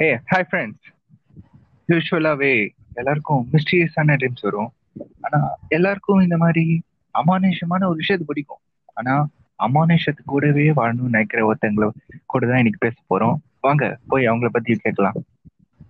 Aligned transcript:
ஏ 0.00 0.14
hi 0.14 0.42
friends 0.50 0.92
யூஸ்வலாகவே 1.88 2.68
எல்லாருக்கும் 2.92 3.48
மிஸ்டீரியஸான 3.52 4.16
dreams 4.16 4.42
வரும். 4.42 4.72
ஆனா 5.20 5.56
எல்லாருக்கும் 5.68 6.20
இந்த 6.20 6.36
மாதிரி 6.36 6.82
அமானுஷமான 7.26 7.86
ஒரு 7.86 7.96
விஷயத்து 8.08 8.20
பிடிக்கும். 8.20 8.58
ஆனா 8.94 9.26
அமானுஷத்து 9.58 10.18
கூடவே 10.24 10.70
வாழணும்னு 10.70 11.10
நினைக்கிற 11.10 11.54
ஒருத்தங்களை 11.54 11.90
கூட 12.26 12.46
தான் 12.46 12.56
இன்னைக்கு 12.56 12.78
பேச 12.78 12.96
போறோம். 13.10 13.34
வாங்க 13.60 13.98
போய் 14.08 14.28
அவங்கள 14.28 14.48
பத்தி 14.48 14.74
கேட்கலாம். 14.74 15.12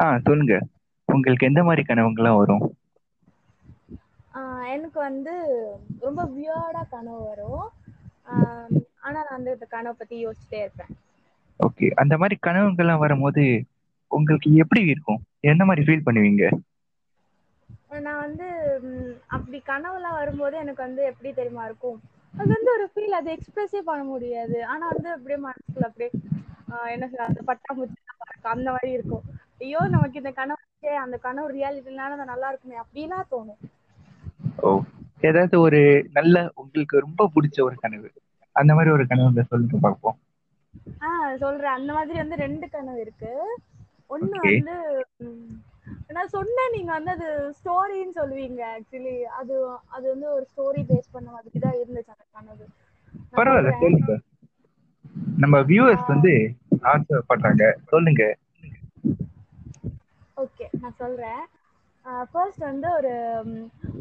ஆ 0.01 0.19
சொல்லுங்க. 0.19 0.67
உங்களுக்கு 1.05 1.47
எந்த 1.47 1.63
மாதிரி 1.63 1.95
கனவுங்கள்லாம் 1.95 2.37
வரும்? 2.37 2.77
எனக்கு 4.67 5.01
வந்து 5.01 5.33
ரொம்ப 6.01 6.25
வியர்டா 6.25 6.89
கனவு 6.91 7.25
வரும். 7.25 7.71
ஆஹ் 8.31 8.81
ஆனா 9.01 9.25
நான் 9.31 9.39
இந்த 9.39 9.67
கனவை 9.69 9.93
பத்தி 9.99 10.27
யோசிச்சுட்டே 10.27 10.59
இருப்பேன். 10.59 10.87
ஓகே 11.59 11.91
அந்த 11.91 12.17
மாதிரி 12.17 12.39
கனவுங்கள்லாம் 12.47 12.99
வரும்போது 12.99 13.65
உங்களுக்கு 14.19 14.55
எப்படி 14.55 14.83
இருக்கும்? 14.87 15.21
எந்த 15.41 15.65
மாதிரி 15.65 15.83
ஃபீல் 15.87 16.07
பண்ணுவீங்க? 16.07 16.45
நான் 18.01 18.23
வந்து 18.27 18.47
அப்படி 19.27 19.59
கனவுலாம் 19.67 20.19
வரும்போது 20.21 20.57
எனக்கு 20.57 20.83
வந்து 20.83 21.03
எப்படி 21.05 21.33
தெரியுமா 21.35 21.65
இருக்கும்? 21.65 21.99
அது 22.39 22.49
வந்து 22.57 22.71
ஒரு 22.77 22.87
ஃபீல் 22.95 23.19
அதை 23.21 23.31
எக்ஸ்பிரஸே 23.35 23.81
பண்ண 23.85 24.05
முடியாது. 24.05 24.57
ஆனா 24.67 24.85
வந்து 24.89 25.11
அப்படியே 25.11 25.39
மனசுக்குள்ள 25.47 25.85
அப்படியே 25.91 26.11
என்ன 26.91 27.09
சொல்ல 27.09 27.25
அந்த 27.25 27.41
பட்டாம்பூச்சி 27.47 28.43
அந்த 28.43 28.71
மாதிரி 28.71 28.93
இருக்கும். 28.93 29.25
ஐயோ 29.61 29.79
நமக்கு 29.91 30.19
இந்த 30.19 30.31
கனவு 30.31 30.97
அந்த 31.03 31.17
கனவு 31.17 31.49
ரியாலிட்டினால 31.53 32.13
அது 32.15 32.25
நல்லா 32.25 32.49
இருக்குமே 32.49 32.77
அப்படிலாம் 32.81 33.29
தோணும். 33.31 33.61
ஓ 34.61 34.81
ஏதாவது 35.21 35.61
ஒரு 35.61 35.81
நல்ல 36.13 36.51
உங்களுக்கு 36.55 36.99
ரொம்ப 36.99 37.31
பிடிச்ச 37.35 37.63
ஒரு 37.63 37.77
கனவு. 37.77 38.11
அந்த 38.53 38.73
மாதிரி 38.75 38.93
ஒரு 38.95 39.07
கனவு 39.07 39.45
சொல்லுங்க 39.45 39.79
பார்ப்போம். 39.81 40.19
ஆஹ் 41.01 41.37
சொல்றேன். 41.37 41.77
அந்த 41.79 41.93
மாதிரி 41.93 42.19
வந்து 42.19 42.37
ரெண்டு 42.37 42.67
கனவு 42.71 43.01
இருக்கு. 43.01 43.31
ஒண்ணு. 44.11 44.41
வந்து 44.47 44.75
நான் 46.15 46.33
சொன்னேன் 46.35 46.75
நீங்க 46.75 46.91
வந்து 46.93 47.13
அது 47.15 47.29
ஸ்டோரின்னு 47.59 48.19
சொல்லுவீங்க 48.19 48.63
ஆக்சுவலி 48.73 49.17
அது 49.39 49.55
அது 49.91 50.05
வந்து 50.13 50.29
ஒரு 50.33 50.45
ஸ்டோரி 50.51 50.83
பேஸ் 50.89 51.13
பண்ண 51.13 51.29
மாதிரி 51.31 51.65
தான் 51.65 51.81
இருந்துச்சு 51.81 52.15
அந்த 52.15 52.27
கனவு. 52.33 52.67
பரவாயில்ல. 53.33 53.73
சொல்லுங்க 53.77 54.15
நம்ம 55.43 55.57
வியூவர்ஸ் 55.69 56.13
வந்து 56.13 56.33
ஆசைப்படுறாங்க 56.91 57.63
சொல்லுங்க. 57.91 58.23
ஓகே 60.37 60.67
நான் 60.77 60.99
சொல்றேன். 60.99 61.43
ஃபர்ஸ்ட் 62.31 62.63
வந்து 62.65 62.89
ஒரு 62.97 63.13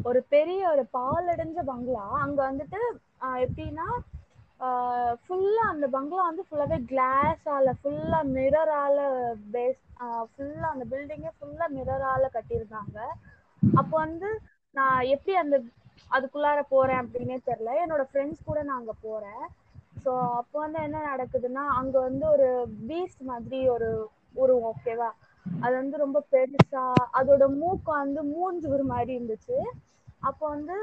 ஒரு 0.04 0.20
பெரிய 0.32 0.60
ஒரு 0.70 0.84
பாலடைஞ்ச 0.92 1.58
பங்களா 1.68 2.06
அங்க 2.24 2.38
வந்துட்டு 2.48 2.80
எப்படின்னா 3.44 3.86
ஃபுல்லா 5.22 5.62
அந்த 5.70 5.86
பங்களா 5.92 6.22
வந்து 6.26 6.44
ஃபுல்லாவே 6.46 6.78
கிளாஸால 6.90 7.72
ஃபுல்லா 7.80 8.20
மிரரால 8.30 8.98
பேஸ் 9.54 9.82
ஃபுல்லா 10.30 10.66
அந்த 10.72 10.84
பில்டிங்கே 10.92 11.32
ஃபுல்லா 11.36 11.66
மிரரால 11.76 12.30
கட்டியிருந்தாங்க. 12.34 12.98
அப்போ 13.62 13.94
வந்து 13.98 14.28
நான் 14.74 15.08
எப்படி 15.14 15.34
அந்த 15.40 15.56
அதுக்குள்ளார 16.10 16.60
போறேன் 16.68 17.00
அப்படின்னே 17.02 17.38
தெரியல. 17.46 17.70
என்னோட 17.82 18.02
ஃப்ரெண்ட்ஸ் 18.08 18.46
கூட 18.46 18.58
நான் 18.64 18.80
அங்க 18.80 18.94
போறேன். 19.02 19.44
ஸோ 20.04 20.10
அப்போ 20.40 20.56
வந்து 20.58 20.78
என்ன 20.86 20.98
நடக்குதுன்னா 21.06 21.64
அங்க 21.78 21.96
வந்து 22.00 22.24
ஒரு 22.28 22.48
பீஸ்ட் 22.84 23.22
மாதிரி 23.30 23.60
ஒரு 23.74 23.88
உருவம் 24.36 24.68
ஓகேவா 24.70 25.10
அது 25.46 25.74
வந்து 25.74 25.96
ரொம்ப 26.02 26.18
பெருசா 26.32 26.84
அதோட 27.18 27.44
மூக்கு 27.56 27.90
வந்து 27.94 28.20
மூஞ்சு 28.30 28.66
ஒரு 28.74 28.84
மாதிரி 28.92 29.12
இருந்துச்சு. 29.16 29.58
அப்போ 30.28 30.44
வந்து 30.48 30.76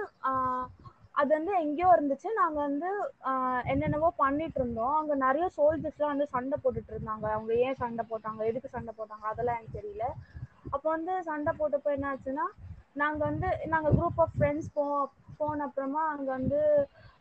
அது 1.22 1.32
வந்து 1.38 1.54
எங்கேயோ 1.64 1.90
இருந்துச்சு. 1.96 2.30
நாங்க 2.42 2.58
வந்து 2.68 2.90
என்னென்னவோ 3.72 4.10
பண்ணிட்டு 4.24 4.60
இருந்தோம். 4.62 4.96
அங்க 5.00 5.16
நிறைய 5.26 5.46
சோல்ஜர்ஸ்லாம் 5.58 6.14
வந்து 6.14 6.28
சண்டை 6.36 6.58
போட்டுட்டு 6.64 6.94
இருந்தாங்க. 6.96 7.26
அவங்க 7.38 7.54
ஏன் 7.66 7.80
சண்டை 7.84 8.06
போட்டாங்க? 8.12 8.42
எதுக்கு 8.52 8.76
சண்டை 8.76 8.94
போட்டாங்க? 9.00 9.26
அதெல்லாம் 9.34 9.58
எனக்கு 9.60 9.80
தெரியல. 9.80 10.08
அப்போ 10.76 10.88
வந்து 10.96 11.14
சண்டை 11.30 11.52
போட்டப்போ 11.60 11.92
என்ன 11.98 12.08
ஆச்சுன்னா 12.14 12.48
நாங்க 13.02 13.22
வந்து 13.30 13.50
நாங்க 13.74 13.90
குரூப் 13.98 14.20
ஆஃப் 14.24 14.36
ஃப்ரெண்ட்ஸ் 14.38 14.72
போ 14.78 14.84
போன 15.40 15.64
அப்புறமா 15.68 16.02
அங்க 16.14 16.28
வந்து 16.38 16.60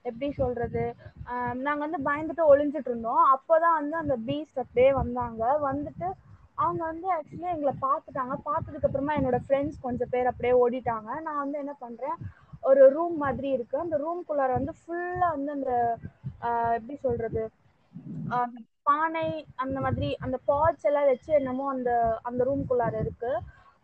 எப்படி 0.08 0.28
சொல்றது 0.40 0.82
நாங்க 1.66 1.80
வந்து 1.86 1.98
பயந்துட்டு 2.08 2.44
ஒளிஞ்சிட்டு 2.52 2.90
இருந்தோம். 2.90 3.22
அப்போதான் 3.34 3.78
வந்து 3.80 3.96
அந்த 4.02 4.14
பீஸ்ட் 4.26 4.60
அப்படியே 4.62 4.90
வந்தாங்க. 5.02 5.42
வந்துட்டு 5.68 6.08
அவங்க 6.62 6.82
வந்து 6.90 7.06
ஆக்சுவலி 7.16 7.48
எங்களை 7.54 7.74
பார்த்துட்டாங்க. 7.86 8.34
பார்த்ததுக்கு 8.48 8.88
அப்புறமா 8.88 9.12
என்னோட 9.18 9.38
ஃப்ரெண்ட்ஸ் 9.44 9.78
கொஞ்சம் 9.86 10.12
பேர் 10.14 10.30
அப்படியே 10.30 10.54
ஓடிட்டாங்க. 10.62 11.10
நான் 11.26 11.42
வந்து 11.44 11.60
என்ன 11.62 11.74
பண்றேன் 11.84 12.16
ஒரு 12.70 12.82
ரூம் 12.96 13.16
மாதிரி 13.24 13.48
இருக்கு. 13.56 13.76
அந்த 13.84 13.96
ரூம்குள்ளார 14.04 14.50
வந்து 14.58 14.74
ஃபுல்லா 14.80 15.28
வந்து 15.36 15.50
அந்த 15.56 15.70
எப்படி 16.78 16.96
சொல்றது? 17.06 17.44
பானை 18.88 19.26
அந்த 19.64 19.78
மாதிரி 19.84 20.08
அந்த 20.24 20.36
பாட்ஸ் 20.50 20.86
எல்லாம் 20.90 21.08
வச்சு 21.10 21.30
என்னமோ 21.40 21.64
அந்த 21.74 21.90
அந்த 22.28 22.40
ரூம்குள்ளார 22.48 22.94
இருக்கு. 23.04 23.32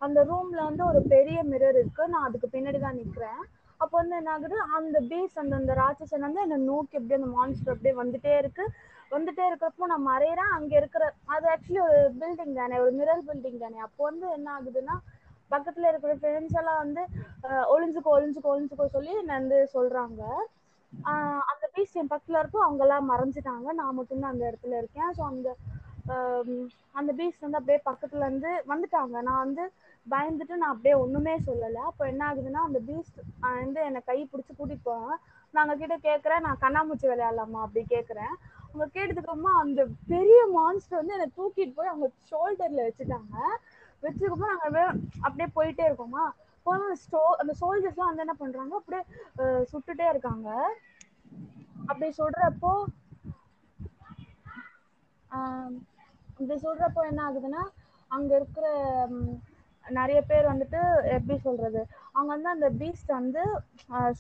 அந்த 0.02 0.20
ரூம்ல 0.30 0.60
வந்து 0.68 0.82
ஒரு 0.90 1.00
பெரிய 1.12 1.38
மிரர் 1.52 1.78
இருக்கு. 1.82 2.04
நான் 2.12 2.26
அதுக்கு 2.28 2.48
பின்னாடி 2.54 2.78
தான் 2.80 2.98
நிக்கிறேன். 3.00 3.40
அப்போ 3.80 3.94
வந்து 4.00 4.16
என்ன 4.20 4.30
ஆகுது? 4.34 4.58
அந்த 4.78 4.98
பீஸ் 5.10 5.40
அந்த 5.42 5.54
அந்த 5.60 5.72
ராட்சசன் 5.80 6.26
வந்து 6.26 6.42
என்னை 6.44 6.58
நோக்கி 6.70 6.98
அப்படியே 6.98 7.18
அந்த 7.20 7.30
மான்ஸ்டர் 7.36 7.74
அப்படியே 7.74 7.94
வந்துட்டே 8.02 8.34
இருக்கு. 8.42 8.64
வந்துட்டே 9.12 9.44
இருக்கிறப்போ 9.48 9.88
நான் 9.92 10.08
மறையிறேன். 10.12 10.52
அங்க 10.58 10.72
இருக்கிற 10.80 11.02
அது 11.34 11.46
ஆக்சுவலி 11.54 11.80
ஒரு 11.88 12.00
பில்டிங் 12.20 12.56
தானே 12.60 12.76
ஒரு 12.84 12.92
மிரர் 13.00 13.26
பில்டிங் 13.28 13.62
தானே. 13.64 13.78
அப்போ 13.86 14.02
வந்து 14.10 14.26
என்ன 14.38 14.48
ஆகுதுன்னா 14.56 14.96
பக்கத்துல 15.50 15.90
இருக்கிற 15.90 16.12
ஃப்ரெண்ட்ஸ் 16.20 16.58
எல்லாம் 16.60 16.82
வந்து 16.84 17.02
ஒளிஞ்சுக்கோ 17.74 18.12
ஒளிஞ்சுக்கோ 18.16 18.52
ஒளிஞ்சுக்கோ 18.54 18.86
சொல்லி 18.96 19.12
என்ன 19.22 19.34
வந்து 19.40 19.58
சொல்றாங்க. 19.74 20.22
அந்த 21.50 21.64
பீச் 21.74 21.98
என் 22.00 22.12
பக்கத்துல 22.12 22.40
இருக்கும் 22.42 22.66
அவங்க 22.66 22.82
எல்லாம் 22.86 23.10
மறைஞ்சிட்டாங்க 23.12 23.72
நான் 23.80 23.98
மட்டும்தான் 23.98 24.34
அந்த 24.34 24.44
இடத்துல 24.50 24.78
இருக்கேன். 24.82 25.10
ஸோ 25.16 25.22
அந்த 25.32 25.48
அந்த 26.98 27.10
பீச் 27.18 27.44
வந்து 27.44 27.58
அப்படியே 27.58 27.78
பக்கத்துல 27.88 28.26
இருந்து 28.28 28.50
வந்துட்டாங்க. 28.72 29.16
நான் 29.28 29.42
வந்து 29.44 29.64
பயந்துட்டு 30.06 30.60
நான் 30.60 30.74
அப்படியே 30.74 30.94
ஒண்ணுமே 31.04 31.34
சொல்லல. 31.48 31.78
அப்போ 31.90 32.02
என்ன 32.10 32.22
ஆகுதுன்னா 32.28 32.60
அந்த 32.68 32.80
பீஸ் 32.88 33.10
வந்து 33.56 33.80
என்னை 33.88 34.00
கை 34.10 34.18
பிடிச்சி 34.32 34.52
கூட்டிட்டு 34.52 34.86
போவாங்க 34.88 35.16
நாங்க 35.54 35.74
கிட்ட 35.80 35.96
கேக்குறேன் 36.06 36.44
நான் 36.46 36.62
கண்ணாமூச்சி 36.64 37.06
விளையாடலாமா 37.10 37.60
அப்படி 37.64 37.82
கேக்குறேன். 37.94 38.34
அவங்க 38.66 38.86
கேட்டதுக்கு 38.96 39.30
அப்புறமா 39.32 39.52
அந்த 39.62 39.80
பெரிய 40.12 40.40
மான்ஸ்டர் 40.56 41.00
வந்து 41.00 41.16
என்னை 41.16 41.28
தூக்கிட்டு 41.38 41.76
போய் 41.78 41.92
அவங்க 41.92 42.08
ஷோல்டர்ல 42.30 42.86
வச்சுட்டாங்க. 42.86 43.34
வச்சதுக்கப்புறம் 44.06 44.54
நாங்கள் 44.54 44.98
அப்படியே 45.26 45.48
போயிட்டே 45.56 45.84
இருக்கோமா? 45.88 46.24
போன 46.66 46.94
ஸ்டோ 47.04 47.22
அந்த 47.42 47.52
சோல்ஜர்ஸ்லாம் 47.62 48.10
வந்து 48.10 48.24
என்ன 48.26 48.36
பண்ணுறாங்க 48.42 48.74
அப்படியே 48.80 49.02
சுட்டுட்டே 49.72 50.06
இருக்காங்க. 50.12 50.48
அப்படி 51.90 52.08
சொல்கிறப்போ 52.22 52.72
அப்படி 56.30 56.54
இப்படி 56.54 56.56
என்ன 57.10 57.20
ஆகுதுன்னா 57.28 57.62
அங்கே 58.10 58.34
இருக்கிற 58.40 58.66
நிறைய 59.84 60.18
பேர் 60.30 60.50
வந்துட்டு 60.50 60.80
எப்படி 61.16 61.36
சொல்கிறது 61.46 61.80
அவங்க 62.14 62.30
வந்து 62.34 62.48
அந்த 62.54 62.68
பீஸ்ட் 62.80 63.10
வந்து 63.18 63.42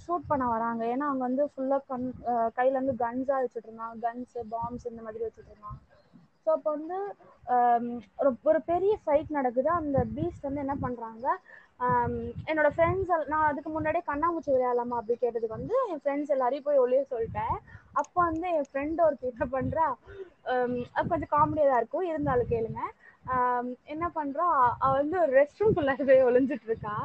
ஷூட் 0.02 0.28
பண்ண 0.30 0.44
வராங்க. 0.52 0.82
ஏன்னா 0.94 1.06
அவங்க 1.10 1.22
வந்து 1.28 1.44
ஃபுல்லாக 1.52 1.82
கண் 1.90 2.06
கையில் 2.58 2.78
வந்து 2.80 2.94
இருந்து 3.04 3.44
வச்சுட்டு 3.44 3.68
இருந்தாங்க. 3.68 3.96
கன்ஸு 4.06 4.42
பாம்ஸ் 4.52 4.90
இந்த 4.92 5.02
மாதிரி 5.06 5.24
வச்சுட்டு 5.26 5.52
இருந்தாங்க. 5.52 5.80
ஸோ 6.46 6.50
அப்போ 6.56 6.70
வந்து 6.76 6.98
um, 7.54 7.86
ஒரு 8.20 8.30
ஒரு 8.50 8.58
பெரிய 8.68 8.92
ஃபைட் 9.02 9.30
நடக்குது. 9.36 9.68
அந்த 9.80 9.98
பீஸ்ட் 10.16 10.46
வந்து 10.46 10.62
என்ன 10.64 10.74
பண்ணுறாங்க 10.84 11.26
um, 11.86 12.14
என்னோட 12.50 12.68
ஃப்ரெண்ட்ஸ் 12.76 13.10
நான் 13.32 13.48
அதுக்கு 13.48 13.70
முன்னாடியே 13.76 14.04
கண்ணாமூச்சி 14.10 14.50
விளையாடலாமா 14.52 14.98
அப்படி 15.00 15.16
கேட்டதுக்கு 15.24 15.58
வந்து 15.58 15.76
என் 15.92 16.02
ஃப்ரெண்ட்ஸ் 16.02 16.32
எல்லாரையும் 16.36 16.66
போய் 16.68 16.82
ஒளிய 16.84 17.02
சொல்லிட்டேன். 17.12 17.56
அப்போ 18.00 18.18
வந்து 18.30 18.46
என் 18.58 18.68
ஃப்ரெண்ட் 18.70 19.02
ஒருத்தர் 19.06 19.34
என்ன 19.34 19.48
பண்ணுறா 19.56 19.88
um, 20.52 20.76
அது 20.96 21.12
கொஞ்சம் 21.14 21.34
காமெடியாக 21.36 21.70
தான் 21.72 21.82
இருக்கும் 21.82 22.08
இருந்தாலும் 22.12 22.52
கேளுங்க. 22.54 22.82
என்ன 23.92 24.06
பண்ணுறா 24.16 24.48
அவ 24.82 24.90
வந்து 25.00 25.16
ஒரு 25.22 25.32
ரெஸ்ட் 25.40 25.60
ரூம்குள்ள 25.62 25.92
போய் 26.10 26.26
ஒளிஞ்சிட்டு 26.28 26.68
இருக்கா. 26.70 26.96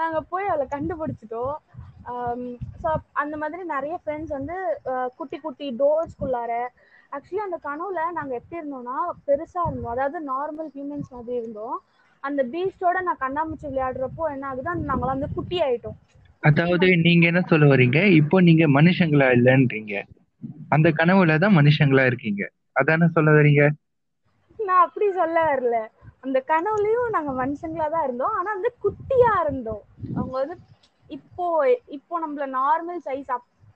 நாங்கள் 0.00 0.28
போய் 0.32 0.52
அவளை 0.52 0.66
கண்டுபிடிச்சிட்டோம். 0.76 1.56
ஸோ 2.82 2.88
அந்த 3.22 3.34
மாதிரி 3.42 3.64
நிறைய 3.74 3.96
ஃப்ரெண்ட்ஸ் 4.02 4.36
வந்து 4.38 4.56
uh, 4.92 5.08
குட்டி 5.18 5.38
குட்டி 5.44 5.68
டோர்ஸ்குள்ளார 5.82 6.54
ஆக்சுவலி 7.12 7.42
அந்த 7.46 7.58
கனவுல 7.66 8.04
நாங்க 8.18 8.32
எப்படி 8.40 8.58
இருந்தோம்னா 8.60 8.96
பெருசா 9.26 9.62
இருந்தோம். 9.68 9.92
அதாவது 9.94 10.18
நார்மல் 10.32 10.70
ஹியூமன்ஸ் 10.76 11.10
மாதிரி 11.16 11.34
இருந்தோம். 11.40 11.76
அந்த 12.22 12.40
பீஸ்டோட 12.52 12.98
நான் 13.08 13.22
கண்ணாமூச்சி 13.24 13.66
விளையாடுறப்போ 13.70 14.24
என்ன 14.34 14.46
ஆகுது 14.50 14.74
நாங்களாம் 14.90 15.14
வந்து 15.16 15.28
குட்டி 15.36 15.58
ஆயிட்டோம். 15.66 15.98
அதாவது 16.42 16.86
நீங்க 17.06 17.24
என்ன 17.30 17.40
சொல்ல 17.50 17.64
வர்றீங்க 17.72 17.98
இப்போ 18.20 18.36
நீங்க 18.48 18.64
மனுஷங்களா 18.78 19.28
இல்லைன்றீங்க. 19.36 19.94
அந்த 20.74 20.88
கனவுல 21.00 21.34
தான் 21.44 21.56
மனுஷங்களா 21.60 22.04
இருக்கீங்க. 22.10 22.42
அதானே 22.80 23.08
சொல்ல 23.16 23.30
வர்றீங்க 23.38 23.64
நான் 24.58 24.84
அப்படி 24.86 25.06
சொல்ல 25.20 25.38
வரல. 25.50 25.76
அந்த 26.24 26.38
கனவுலயும் 26.50 27.14
நாங்க 27.16 27.30
மனுஷங்களா 27.42 27.86
தான் 27.94 28.04
இருந்தோம். 28.06 28.34
ஆனா 28.38 28.48
வந்து 28.56 28.70
குட்டியா 28.84 29.32
இருந்தோம். 29.44 29.82
அவங்க 30.16 30.34
வந்து 30.42 30.56
இப்போ 31.10 31.46
இப்போ 31.96 32.14
நம்மள 32.24 32.44
நார்மல் 32.60 33.00
சைஸ் 33.06 33.30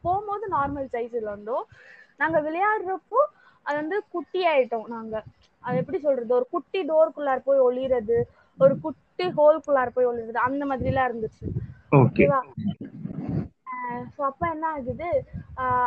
போகும்போது 0.04 0.44
நார்மல் 0.56 0.92
சைஸ்ல 0.94 1.28
இருந்தோம். 1.32 1.64
நாங்க 2.20 2.38
விளையாடுறப்போ 2.46 3.20
அது 3.66 3.76
வந்து 3.76 3.96
குட்டி 4.14 4.40
ஆயிட்டோம் 4.48 4.88
நாங்க. 4.88 5.14
அது 5.62 5.76
எப்படி 5.80 5.98
சொல்றது? 6.00 6.30
ஒரு 6.34 6.46
குட்டி 6.54 6.80
டோருக்குள்ளார 6.90 7.40
போய் 7.44 7.64
ஒளிறது 7.66 8.18
ஒரு 8.58 8.74
குட்டி 8.84 9.26
ஹோல்குள்ளார 9.38 9.88
போய் 9.96 10.10
ஒளிறது 10.10 10.38
அந்த 10.48 10.64
மாதிரி 10.70 10.90
எல்லாம் 10.92 11.08
இருந்துச்சு 11.10 11.46
ஓகே 11.98 12.26
ஓகேவா 12.26 12.40
ஸோ 14.12 14.20
அப்போ 14.28 14.44
என்ன 14.52 14.66
ஆகுது? 14.72 15.08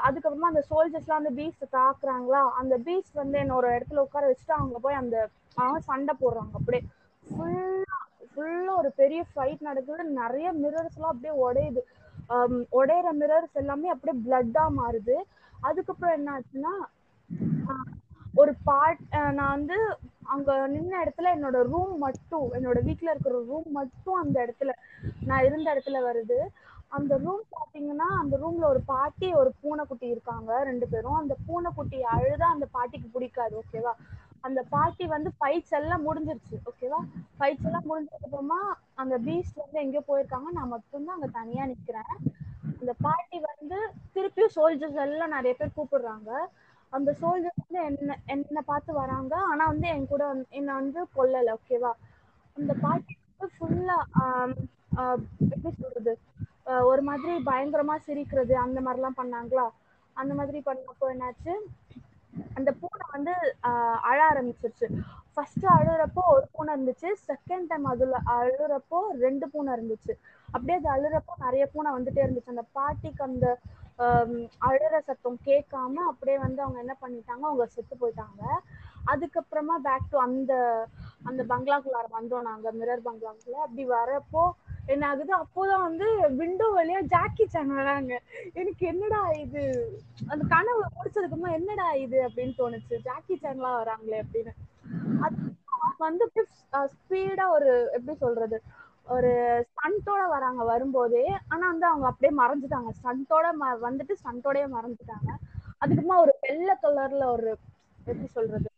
அதுக்கப்புறமா 0.08 0.50
அந்த 0.52 0.62
சோல்ஜர்ஸ்லாம் 0.70 1.20
வந்து 1.20 1.34
பீஸ்ட் 1.40 1.66
தாக்குறாங்களா? 1.76 2.42
அந்த 2.60 2.76
பீஸ்ட் 2.86 3.20
வந்து 3.22 3.38
என்ன 3.42 3.56
ஒரு 3.56 3.70
இடத்துல 3.76 4.04
உட்கார 4.06 4.24
வச்சுட்டு 4.30 4.58
அவங்க 4.58 4.78
போய் 4.80 5.00
அந்த 5.02 5.16
அவங்க 5.58 5.80
சண்டை 5.90 6.14
போடுறாங்க. 6.22 6.54
அப்படியே 6.60 6.84
ஃபுல்லா 7.24 7.98
ஃபுல்லா 8.32 8.74
ஒரு 8.78 8.90
பெரிய 8.96 9.22
ஃபைட் 9.30 9.62
நடக்குது. 9.62 9.88
நிறைய 10.22 10.48
மிரர்ஸ் 10.62 10.98
எல்லாம் 10.98 11.14
அப்படியே 11.14 11.34
உடையுது. 11.46 11.82
உடையிற 12.80 13.10
மிரர்ஸ் 13.22 13.60
எல்லாமே 13.62 13.90
அப்படியே 13.94 14.16
பிளட்டா 14.26 14.64
மாறுது. 14.78 15.16
அதுக்கப்புறம் 15.68 16.18
என்ன 16.18 16.30
ஆச்சுன்னா 16.38 16.74
ஒரு 18.42 18.52
பார்ட் 18.68 19.04
நான் 19.38 19.54
வந்து 19.56 19.78
அங்க 20.34 20.56
நின்ன 20.74 20.94
இடத்துல 21.04 21.30
என்னோட 21.36 21.60
ரூம் 21.72 21.94
மட்டும் 22.06 22.48
என்னோட 22.58 22.80
வீட்டுல 22.88 23.14
இருக்கிற 23.14 23.38
ரூம் 23.52 23.70
மட்டும் 23.80 24.18
அந்த 24.24 24.38
இடத்துல 24.46 24.72
நான் 25.30 25.46
இருந்த 25.48 25.68
இடத்துல 25.74 26.00
வருது. 26.08 26.38
அந்த 26.98 27.14
ரூம் 27.24 27.44
பாத்தீங்கன்னா 27.56 28.08
அந்த 28.22 28.36
ரூம்ல 28.44 28.66
ஒரு 28.74 28.82
பாட்டி 28.86 29.28
ஒரு 29.42 29.50
பூனைக்குட்டி 29.62 30.08
இருக்காங்க 30.14 30.52
ரெண்டு 30.70 30.86
பேரும். 30.94 31.18
அந்த 31.22 31.34
பூனைக்குட்டி 31.48 32.00
அழுதா 32.14 32.48
அந்த 32.56 32.68
பாட்டிக்கு 32.76 33.10
பிடிக்காது 33.16 33.56
ஓகேவா 33.62 33.94
அந்த 34.48 34.60
பாட்டி 34.74 35.06
வந்து 35.14 35.30
ஃபைட்ஸ் 35.38 35.74
எல்லாம் 35.80 36.06
முடிஞ்சிருச்சு 36.08 36.58
ஓகேவா 36.72 37.00
ஃபைட்ஸ் 37.38 37.66
எல்லாம் 37.70 37.88
முடிஞ்சதுக்கு 37.90 38.28
அப்புறமா 38.28 38.60
அந்த 39.02 39.16
பீச் 39.26 39.54
வந்து 39.62 39.82
எங்கேயோ 39.84 40.04
போயிருக்காங்க. 40.10 40.50
நான் 40.58 40.74
மட்டும்தான் 40.76 41.18
அங்க 41.18 41.30
தனியா 41.40 41.66
நிக்கிறேன். 41.72 42.14
அந்த 42.80 42.94
பாட்டி 43.06 43.38
வந்து 43.48 43.78
திருப்பியும் 44.16 44.56
சோல்ஜர்ஸ் 44.58 45.00
எல்லாம் 45.06 45.36
நிறைய 45.36 45.54
பேர் 45.60 45.78
கூப்பிடுறாங்க. 45.78 46.30
அந்த 46.94 47.10
சோல்ஜர்ஸ் 47.22 47.64
வந்து 47.64 47.82
என்ன 47.90 48.18
என்ன 48.36 48.62
பார்த்து 48.72 48.92
வராங்க. 49.02 49.34
ஆனா 49.52 49.64
வந்து 49.72 49.88
என் 49.96 50.10
கூட 50.14 50.24
என்ன 50.36 50.46
என்னை 50.60 50.74
வந்து 50.82 51.02
கொல்லல 51.18 51.56
ஓகேவா 51.58 51.92
அந்த 52.58 52.74
பாட்டி 52.86 53.14
வந்து 53.24 53.50
ஃபுல்லா 53.56 53.98
எப்படி 55.54 55.72
சொல்றது? 55.82 56.14
ஒரு 56.90 57.02
மாதிரி 57.10 57.34
பயங்கரமா 57.50 57.96
சிரிக்கிறது 58.08 58.54
அந்த 58.64 58.80
மாதிரிலாம் 58.86 59.20
பண்ணாங்களா? 59.22 59.68
அந்த 60.18 60.34
மாதிரி 60.40 60.60
பண்ணப்போ 60.68 61.06
என்னாச்சு? 61.14 61.54
அந்த 62.58 62.70
பூனை 62.80 63.06
வந்து 63.14 63.34
அழ 64.10 64.18
ஆரம்பிச்சிருச்சு. 64.32 64.88
ஃபர்ஸ்ட் 65.34 65.66
அழுறப்போ 65.76 66.24
ஒரு 66.34 66.46
பூனை 66.56 66.72
இருந்துச்சு. 66.76 67.10
செகண்ட் 67.30 67.70
டைம் 67.70 67.88
அதுல 67.94 68.20
அழுறப்போ 68.36 69.00
ரெண்டு 69.26 69.46
பூனை 69.54 69.72
இருந்துச்சு. 69.78 70.14
அப்படியே 70.54 70.78
அது 70.80 70.90
அழுறப்போ 70.96 71.34
நிறைய 71.46 71.64
பூனை 71.74 71.90
வந்துட்டே 71.98 72.24
இருந்துச்சு. 72.26 72.54
அந்த 72.56 72.66
பாட்டிக்கு 72.78 73.24
அந்த 73.30 73.48
அழுற 74.68 74.96
சத்தம் 75.08 75.40
கேட்காம 75.48 76.04
அப்படியே 76.12 76.38
வந்து 76.44 76.60
அவங்க 76.66 76.80
என்ன 76.84 76.94
பண்ணிட்டாங்க 77.02 77.44
அவங்க 77.50 77.66
செத்து 77.76 77.96
போயிட்டாங்க. 78.02 78.44
அதுக்கப்புறமா 79.12 79.76
பேக் 79.88 80.10
டு 80.12 80.18
அந்த 80.28 80.54
அந்த 81.30 81.42
பங்களாக்குள்ளார 81.52 82.08
வந்தோம் 82.18 82.48
நாங்க 82.50 82.72
மிரர் 82.80 83.08
பங்களாக்குள்ள. 83.08 83.58
அப்படி 83.66 83.84
வரப்போ 83.98 84.44
என்ன 84.94 85.08
ஆகுது? 85.08 85.34
அப்போதான் 85.42 85.86
வந்து 85.88 86.06
விண்டோ 86.40 86.68
வழியா 86.78 87.00
ஜாக்கி 87.14 87.46
சான் 87.54 87.76
வராங்க. 87.80 88.14
எனக்கு 88.60 88.84
என்னடா 88.92 89.20
இது? 89.44 89.64
அந்த 90.32 90.44
கனவு 90.54 90.84
முடிச்சதுக்குமா 90.98 91.50
என்னடா 91.60 91.88
இது 92.06 92.18
அப்படின்னு 92.28 92.56
தோணுச்சு. 92.62 92.96
ஜாக்கி 93.10 93.38
சான்லாம் 93.44 93.80
வராங்களே 93.82 94.22
அப்படின்னு. 94.24 94.54
அது 95.26 95.36
வந்து 96.08 96.26
ஸ்பீடா 96.94 97.46
ஒரு 97.58 97.72
எப்படி 97.98 98.16
சொல்றது? 98.26 98.60
ஒரு 99.10 99.30
ஸ்டண்டோட 99.68 100.28
வராங்க 100.30 100.64
வரும்போதே 100.64 101.24
ஆனா 101.48 101.68
வந்து 101.68 101.86
அவங்க 101.86 102.08
அப்படியே 102.08 102.34
மறைஞ்சிட்டாங்க 102.40 102.90
ஸ்டண்டோட 102.98 103.46
ம- 103.60 103.80
வந்துட்டு 103.82 104.14
ஸ்டண்டோடயே 104.22 104.68
மறைஞ்சிட்டாங்க 104.70 105.30
அதுக்கப்புறமா 105.82 106.18
ஒரு 106.18 106.34
வெள்ளை 106.42 106.76
கலர்ல 106.84 107.26
ஒரு 107.32 107.50
எப்படி 108.06 108.28
சொல்றது 108.28 108.70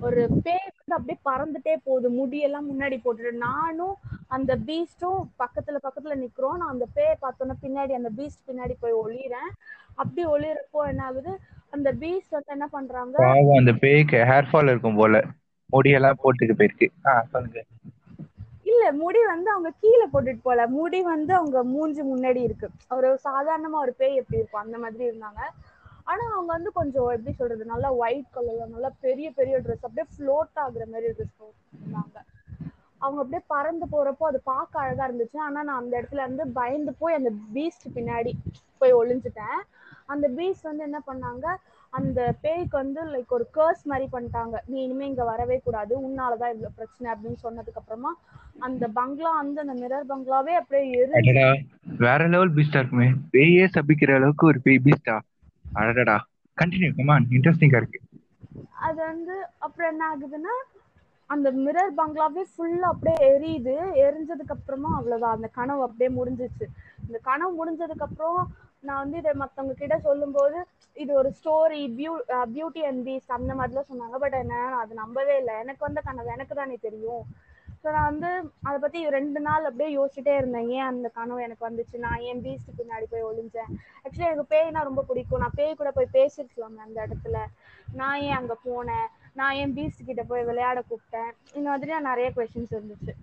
ஒரு 0.00 0.20
பேய் 0.42 0.68
வந்து 0.68 0.94
அப்படியே 0.94 1.18
பறந்துட்டே 1.24 1.76
போகுது. 1.84 2.08
முடியெல்லாம் 2.10 2.68
முன்னாடி 2.70 2.96
போட்டுட்டு 2.98 3.32
நானும் 3.42 3.94
அந்த 4.28 4.56
பீஸ்டும் 4.66 5.20
பக்கத்துல 5.38 5.76
பக்கத்துல 5.82 6.14
நிக்கிறோம். 6.18 6.56
நான் 6.56 6.68
அந்த 6.68 6.86
பேயை 6.96 7.14
பார்த்தோன்னா 7.22 7.54
பின்னாடி 7.62 7.92
அந்த 7.92 8.10
பீஸ்ட் 8.10 8.46
பின்னாடி 8.48 8.74
போய் 8.80 8.92
ஒளிறேன் 8.92 9.50
அப்படி 9.94 10.26
ஒளிறப்போ 10.26 10.88
என்ன 10.88 11.04
ஆகுது? 11.04 11.32
அந்த 11.70 11.92
பீஸ்ட் 11.92 12.30
வந்து 12.30 12.52
என்ன 12.52 12.66
பண்றாங்க? 12.68 13.16
அந்த 13.58 13.72
பேய்க்கு 13.80 14.16
ஹேர் 14.24 14.50
ஃபால் 14.52 14.68
இருக்கும் 14.68 14.96
போல. 14.96 15.20
முடியெல்லாம் 15.72 16.20
போட்டுட்டு 16.22 16.56
போயிருக்கு. 16.58 16.88
ஆ 17.06 17.24
சொல்லுங்க. 17.30 17.60
இல்ல 18.82 18.92
முடி 19.02 19.20
வந்து 19.24 19.48
அவங்க 19.50 19.70
கீழே 19.82 20.06
போட்டுட்டு 20.12 20.42
போல. 20.42 20.60
முடி 20.76 21.00
வந்து 21.02 21.32
அவங்க 21.34 21.58
மூஞ்சி 21.72 22.02
முன்னாடி 22.02 22.40
இருக்கு. 22.42 22.68
ஒரு 22.96 23.08
சாதாரணமா 23.24 23.78
ஒரு 23.86 23.92
பேய் 24.00 24.20
எப்படி 24.20 24.40
இருக்கும் 24.40 24.64
அந்த 24.64 24.78
மாதிரி 24.78 25.04
இருந்தாங்க. 25.10 25.42
ஆனா 26.10 26.22
அவங்க 26.34 26.50
வந்து 26.52 26.70
கொஞ்சம் 26.72 27.10
எப்படி 27.16 27.32
சொல்றது 27.40 27.64
நல்லா 27.64 27.90
ஒயிட் 28.02 28.30
கலர்ல 28.36 28.64
நல்லா 28.66 28.90
பெரிய 29.00 29.26
பெரிய 29.38 29.56
ட்ரெஸ் 29.58 29.86
அப்படியே 29.88 30.06
ஃப்ளோட் 30.14 30.60
ஆகுற 30.64 30.84
மாதிரி 30.92 31.12
ட்ரெஸ் 31.18 31.36
இருந்தாங்க 31.74 32.16
அவங்க 33.00 33.20
அப்படியே 33.22 33.42
பறந்து 33.46 33.86
போறப்போ 33.92 34.24
அது 34.30 34.40
பார்க்க 34.50 34.82
அழகா 34.82 35.04
இருந்துச்சு. 35.08 35.38
ஆனா 35.46 35.60
நான் 35.62 35.80
அந்த 35.82 35.92
இடத்துல 36.00 36.24
இருந்து 36.26 36.44
பயந்து 36.58 36.92
போய் 37.00 37.18
அந்த 37.20 37.30
பீஸ்ட் 37.54 37.86
பின்னாடி 37.96 38.32
போய் 38.80 38.98
ஒளிஞ்சுட்டேன். 39.00 39.60
அந்த 40.12 40.26
பீஸ் 40.36 40.62
வந்து 40.62 40.82
என்ன 40.82 40.98
பண்ணாங்க 41.06 41.46
அந்த 41.92 42.20
பேய்க்கு 42.42 42.76
வந்து 42.76 43.00
லைக் 43.12 43.32
ஒரு 43.36 43.46
கர்ஸ் 43.56 43.82
மாதிரி 43.90 44.06
பண்ணிட்டாங்க. 44.12 44.54
நீ 44.66 44.76
இனிமே 44.84 45.06
இங்க 45.06 45.24
வரவே 45.24 45.56
கூடாது. 45.64 45.92
உன்னாலதான் 46.06 46.52
இவ்வளவு 46.54 46.76
பிரச்சனை 46.78 47.06
அப்படின்னு 47.12 47.40
சொன்னதுக்கு 47.46 47.80
அப்புறமா 47.80 48.12
அந்த 48.58 48.84
பங்களா 48.98 49.32
வந்து 49.40 49.60
அந்த 49.64 49.74
மிரர் 49.82 50.10
பங்களாவே 50.12 50.54
அப்படியே 50.60 50.84
எரிஞ்சு 51.00 51.34
வேற 52.04 52.28
லெவல் 52.28 52.54
பீஸ்டா 52.54 52.80
இருக்குமே. 52.82 53.08
பேயே 53.30 53.64
சபிக்கிற 53.76 54.14
அளவுக்கு 54.14 54.46
ஒரு 54.46 54.60
பேய் 54.60 54.84
பீஸ்டா 54.86 55.16
அடடா 55.82 56.16
கண்டினியூ 56.58 56.90
கமான் 56.96 57.28
இன்ட்ரெஸ்டிங்கா 57.30 57.80
இருக்கு. 57.82 58.00
அது 58.86 59.00
வந்து 59.10 59.34
அப்புறம் 59.58 59.90
என்ன 59.92 60.04
ஆகுதுன்னா 60.12 60.54
அந்த 61.30 61.48
மிரர் 61.64 61.92
பங்களாவே 61.98 62.42
ஃபுல்லா 62.52 62.88
அப்படியே 62.92 63.18
எரியுது. 63.32 63.76
எரிஞ்சதுக்கு 64.06 64.54
அப்புறமா 64.56 64.90
அவ்வளவுதான். 64.96 65.36
அந்த 65.36 65.48
கனவு 65.58 65.82
அப்படியே 65.82 66.10
முடிஞ்சிச்சு. 66.18 66.66
இந்த 67.06 67.18
கனவு 67.28 67.52
முடிஞ்சதுக்கு 67.60 68.06
அப்புறம் 68.08 68.40
நான் 68.88 69.00
வந்து 69.02 69.18
இதை 69.22 69.32
மத்தவங்க 69.42 69.74
கிட்ட 69.80 69.96
சொல்லும்போது 70.06 70.58
இது 71.02 71.12
ஒரு 71.20 71.30
story 71.38 71.80
PU 71.98 72.12
beauty 72.54 72.82
and 72.88 73.02
peace 73.06 73.34
அந்த 73.36 73.52
மாதிரிலாம் 73.58 73.90
சொன்னாங்க. 73.90 74.16
பட் 74.24 74.36
என்ன 74.42 74.54
நான் 74.72 74.82
அது 74.84 74.94
நம்பவே 75.02 75.34
இல்லை. 75.42 75.54
எனக்கு 75.64 75.86
வந்த 75.86 76.00
கனவு 76.08 76.34
எனக்கு 76.36 76.54
தானே 76.60 76.76
தெரியும். 76.86 77.24
ஸோ 77.82 77.90
நான் 77.94 78.08
வந்து 78.10 78.30
அதை 78.68 78.76
பத்தி 78.82 78.98
ரெண்டு 79.16 79.40
நாள் 79.46 79.68
அப்படியே 79.68 79.88
யோசிச்சுட்டே 79.98 80.34
இருந்தேன். 80.40 80.68
ஏன் 80.76 80.88
அந்த 80.90 81.08
கனவு 81.18 81.40
எனக்கு 81.46 81.66
வந்துச்சு? 81.68 81.96
நான் 82.06 82.24
ஏன் 82.28 82.42
பீஸ்ட் 82.44 82.76
பின்னாடி 82.80 83.06
போய் 83.12 83.26
ஒளிஞ்சேன்? 83.30 83.70
ஆக்சுவலி 84.02 84.28
எனக்கு 84.28 84.46
பேய்னா 84.54 84.82
ரொம்ப 84.88 85.04
பிடிக்கும். 85.08 85.42
நான் 85.44 85.56
பேய் 85.60 85.78
கூட 85.80 85.92
போய் 85.98 86.14
பேசிருக்கலாமே 86.18 86.80
அந்த 86.86 86.98
இடத்துல. 87.06 87.38
நான் 88.00 88.20
ஏன் 88.28 88.38
அங்கே 88.40 88.56
போனேன்? 88.68 89.08
நான் 89.40 89.56
ஏன் 89.62 89.74
பீஸ்ட் 89.78 90.08
கிட்ட 90.10 90.24
போய் 90.30 90.48
விளையாட 90.50 90.78
கூப்பிட்டேன்? 90.90 91.32
இந்த 91.56 91.66
மாதிரி 91.70 92.00
நிறைய 92.10 92.28
கொஸ்டின்ஸ் 92.36 92.76
இருந்துச்சு. 92.78 93.14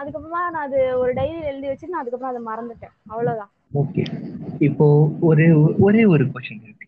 அதுக்கப்புறமா 0.00 0.42
நான் 0.54 0.66
அது 0.66 0.80
ஒரு 1.02 1.12
டைரியில் 1.20 1.50
எழுதி 1.52 1.68
வச்சு 1.70 1.92
நான் 1.92 2.02
அதுக்கப்புறம் 2.02 2.34
அதை 2.34 2.42
மறந்துட்டேன். 2.50 2.96
அவ்வளோதான் 3.12 3.52
ஓகே 3.82 4.04
இப்போ 4.66 4.86
ஒரு 5.28 5.44
ஒரே 5.86 6.02
ஒரு 6.12 6.24
கொஸ்டின் 6.34 6.64
இருக்கு. 6.66 6.86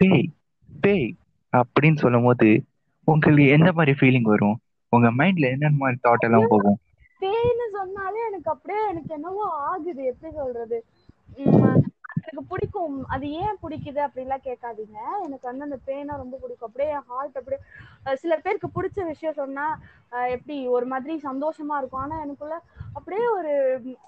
பேய் 0.00 0.26
பேய் 0.84 1.06
அப்படின்னு 1.52 2.02
சொல்லும் 2.02 2.26
போது 2.26 2.48
உங்களுக்கு 3.08 3.44
எந்த 3.56 3.70
மாதிரி 3.72 3.92
ஃபீலிங் 3.98 4.28
வரும்? 4.32 4.56
உங்க 4.92 5.08
மைண்ட்ல 5.18 5.50
என்னென்ன 5.54 5.80
மாதிரி 5.82 5.98
தாட் 6.06 6.26
எல்லாம் 6.26 6.50
போகும்? 6.52 6.78
பேய்னு 7.22 7.66
சொன்னாலே 7.76 8.20
எனக்கு 8.28 8.50
அப்படியே 8.54 8.80
எனக்கு 8.92 9.12
என்னவோ 9.14 9.44
ஆகுது. 9.68 10.02
எப்படி 10.12 10.32
சொல்றது? 10.40 10.78
எனக்கு 12.18 12.42
பிடிக்கும். 12.50 12.96
அது 13.14 13.26
ஏன் 13.42 13.60
பிடிக்குது 13.62 14.00
அப்படிலாம் 14.06 14.46
கேட்காதீங்க. 14.46 14.98
எனக்கு 15.26 15.46
வந்து 15.48 15.66
அந்த 15.66 15.78
பேய்னா 15.88 16.14
ரொம்ப 16.22 16.36
பிடிக்கும். 16.42 16.68
அப்படியே 16.68 16.90
என் 16.96 17.06
ஹார்ட் 17.10 17.38
அப்படியே 17.40 17.60
சில 18.22 18.32
பேருக்கு 18.44 18.68
பிடிச்ச 18.76 19.06
விஷயம் 19.06 19.38
சொன்னா 19.42 19.66
எப்படி 20.36 20.56
ஒரு 20.76 20.86
மாதிரி 20.86 21.14
சந்தோஷமா 21.28 21.76
இருக்கும். 21.80 22.02
ஆனா 22.04 22.16
எனக்குள்ள 22.24 22.56
அப்படியே 22.92 23.26
ஒரு 23.38 23.52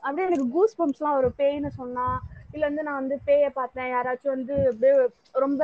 அப்படியே 0.00 0.26
எனக்கு 0.30 0.48
கூஸ் 0.56 0.78
பம்ப்ஸ்லாம் 0.80 1.18
ஒரு 1.20 1.30
பேய்னு 1.38 1.70
சொன்னா 1.80 2.06
இல்ல 2.54 2.62
வந்து 2.68 2.84
நான் 2.86 3.00
வந்து 3.00 3.16
பேயை 3.28 3.50
பார்த்தேன். 3.58 3.90
யாராச்சும் 3.94 4.34
வந்து 4.36 4.54
அப்படியே 4.70 4.94
ரொம்ப 5.44 5.62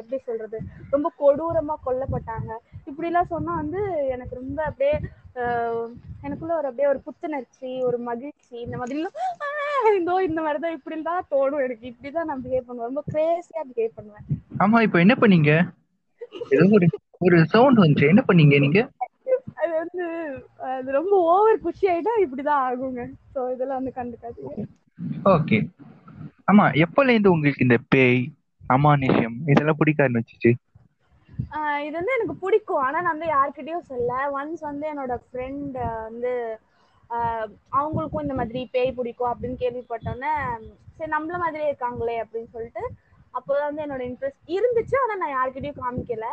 எப்படி 0.00 0.18
சொல்றது? 0.28 0.58
ரொம்ப 0.94 1.08
கொடூரமா 1.20 1.74
கொல்லப்பட்டாங்க. 1.86 2.52
இப்படி 2.90 3.08
எல்லாம் 3.10 3.32
சொன்னா 3.34 3.52
வந்து 3.62 3.82
எனக்கு 4.14 4.34
ரொம்ப 4.40 4.60
அப்படியே 4.70 4.94
எனக்குள்ள 6.26 6.52
ஒரு 6.60 6.68
அப்படியே 6.70 6.88
ஒரு 6.92 7.00
புத்துணர்ச்சி 7.06 7.70
ஒரு 7.88 7.98
மகிழ்ச்சி. 8.08 8.56
இந்த 8.64 8.76
மாதிரி 8.80 8.98
எல்லாம் 8.98 10.26
இந்த 10.30 10.40
மாதிரிதான் 10.46 10.76
இப்படி 10.78 10.96
தான் 11.10 11.28
தோணும் 11.34 11.64
எனக்கு. 11.66 11.90
இப்படிதான் 11.92 12.28
நான் 12.30 12.42
பிஹேவ் 12.44 12.66
பண்ணுவேன். 12.66 12.90
ரொம்ப 12.90 13.04
கிரேசியா 13.12 13.62
பிஹேவ் 13.70 13.96
பண்ணுவேன். 13.98 14.26
ஆமா 14.64 14.80
இப்போ 14.86 14.98
என்ன 15.04 15.14
பண்ணீங்க? 15.22 15.52
ஏதோ 16.54 16.66
ஒரு 16.78 16.86
ஒரு 17.26 17.36
சவுண்ட் 17.54 17.82
வந்துச்சு. 17.82 18.10
என்ன 18.12 18.22
பண்ணீங்க 18.28 18.58
நீங்க? 18.64 18.80
அது 19.62 19.72
வந்து 19.82 20.04
அது 20.76 20.88
ரொம்ப 20.98 21.14
ஓவர் 21.32 21.64
குஷி 21.64 21.86
ஆயிட்டா 21.92 22.14
இப்படிதான் 22.24 22.62
ஆகுங்க. 22.68 23.02
சோ 23.34 23.40
இதெல்லாம் 23.54 23.80
வந்து 23.80 23.98
கண்டுக்காதீங்க. 23.98 24.64
ஓகே 25.34 25.58
ஆமா 26.48 26.64
எப்பல 26.84 27.12
இருந்து 27.12 27.32
உங்களுக்கு 27.32 27.66
இந்த 27.66 27.78
பேய் 27.88 28.22
அமானுஷ்யம் 28.64 29.36
இதெல்லாம் 29.50 29.78
பிடிக்க 29.78 30.04
ஆரம்பிச்சிச்சு 30.04 30.52
இது 31.84 31.94
வந்து 31.98 32.14
எனக்கு 32.14 32.34
பிடிக்கும். 32.36 32.82
ஆனா 32.84 32.98
நான் 33.00 33.14
வந்து 33.14 33.28
யார்கிட்டயும் 33.28 33.88
சொல்ல 33.90 34.10
ஒன்ஸ் 34.36 34.62
வந்து 34.62 34.84
என்னோட 34.92 35.14
ஃப்ரெண்ட் 35.22 35.76
வந்து 36.06 36.32
அவங்களுக்கும் 37.76 38.24
இந்த 38.26 38.34
மாதிரி 38.34 38.60
பேய் 38.72 38.96
பிடிக்கும் 38.98 39.30
அப்படின்னு 39.30 39.56
கேள்விப்பட்டோன்னே 39.62 40.32
சரி 40.96 41.10
நம்மள 41.12 41.38
மாதிரியே 41.42 41.70
இருக்காங்களே 41.70 42.16
அப்படின்னு 42.22 42.54
சொல்லிட்டு 42.54 42.82
அப்போதான் 43.34 43.68
வந்து 43.68 43.84
என்னோட 43.84 44.02
இன்ட்ரெஸ்ட் 44.08 44.50
இருந்துச்சு. 44.56 44.96
ஆனா 45.02 45.14
நான் 45.16 45.36
யார்கிட்டயும் 45.36 45.82
காமிக்கல. 45.82 46.26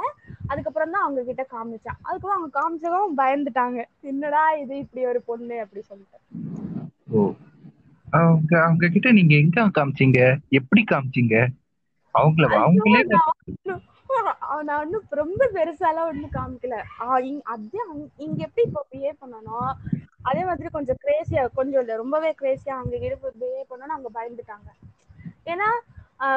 அதுக்கப்புறம் 0.48 0.92
தான் 0.92 1.06
அவங்க 1.06 1.22
கிட்ட 1.24 1.44
காமிச்சேன். 1.54 2.00
அதுக்கப்புறம் 2.01 2.38
அவங்க 2.38 2.51
காமிச்சதும் 2.58 3.20
பயந்துட்டாங்க. 3.22 3.80
என்னடா 4.12 4.42
இது 4.63 4.74
இப்படி 4.78 5.04
ஒரு 5.06 5.22
பொண்ணு 5.22 5.58
அப்படி 5.62 5.82
சொல்லிட்டு. 5.82 6.18
ஓ. 7.12 7.22
அவங்க 8.13 8.51
அவங்க 8.63 8.89
கிட்ட 8.89 9.10
நீங்க 9.12 9.34
எங்க 9.36 9.66
காமிச்சீங்க? 9.75 10.20
எப்படி 10.60 10.82
காமிச்சீங்க? 10.86 11.36
அவங்கள 12.16 12.46
அவங்களே 12.60 13.01
நான் 14.62 14.80
ஒன்னும் 14.80 15.10
ரொம்ப 15.20 15.42
பெருசாலாம் 15.54 16.08
ஒண்ணும் 16.08 16.34
காமிக்கல. 16.34 16.78
அதே 17.48 17.82
இங்க 18.18 18.39
எப்படி 18.48 18.63
இப்போ 18.68 18.82
பிஹேவ் 18.92 19.22
பண்ணணும் 19.22 19.70
அதே 20.24 20.42
மாதிரி 20.44 20.70
கொஞ்சம் 20.72 21.00
கிரேசியா 21.04 21.44
கொஞ்சம் 21.54 21.82
இல்ல 21.82 21.96
ரொம்பவே 21.96 22.32
கிரேசியா 22.39 22.74
அங்க 22.80 22.96
இடுப்பு 23.00 23.30
பிஹேவ் 23.39 23.70
பண்ணோன்னு 23.70 23.96
அவங்க 23.96 24.12
பயந்துட்டாங்க. 24.16 24.70
ஏன்னா 25.46 25.68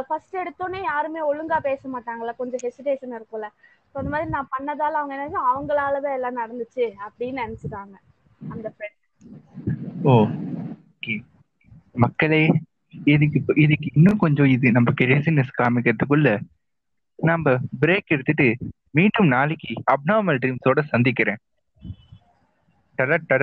ஃபர்ஸ்ட் 0.09 0.37
எடுத்தோடனே 0.37 0.81
யாருமே 0.83 1.21
ஒழுங்கா 1.23 1.59
பேச 1.63 1.89
மாட்டாங்கல்ல 1.89 2.33
கொஞ்சம் 2.37 2.63
ஹெசிடேஷன் 2.65 3.17
இருக்கும்ல. 3.17 3.49
அந்த 3.95 4.11
மாதிரி 4.11 4.29
நான் 4.31 4.53
பண்ணதால 4.53 4.99
அவங்க 5.01 5.15
என்ன 5.19 5.43
அவங்களாலதான் 5.51 6.15
எல்லாம் 6.15 6.41
நடந்துச்சு 6.41 6.85
அப்படின்னு 7.07 7.43
நினைச்சுட்டாங்க 7.45 7.97
அந்த 8.49 8.69
ஃப்ரெண்ட் 8.75 8.99
ஓ. 10.05 10.15
மக்களே 11.95 12.53
இதுக்கு 13.05 13.43
இதுக்கு 13.55 13.91
இன்னும் 13.95 14.17
கொஞ்சம் 14.17 14.47
இது 14.47 14.73
நம்ம 14.73 14.93
கிரேசினஸ் 15.01 15.57
காமிக்கிறதுக்குள்ள 15.59 16.41
நம்ம 17.17 17.59
பிரேக் 17.81 18.07
எடுத்துட்டு 18.07 18.57
மீண்டும் 18.91 19.27
நாளைக்கு 19.27 19.75
அப்னாமல் 19.91 20.39
ட்ரீம்ஸோட 20.43 20.81
சந்திக்கிறேன். 20.83 21.41